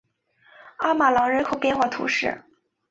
[0.77, 2.43] 阿马朗人口变化图示